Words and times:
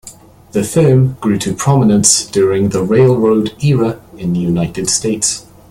The 0.53 0.63
firm 0.63 1.13
grew 1.21 1.37
to 1.37 1.53
prominence 1.53 2.25
during 2.25 2.69
the 2.69 2.81
railroad 2.81 3.53
era 3.63 4.01
in 4.17 4.33
the 4.33 4.39
United 4.39 4.89
States. 4.89 5.45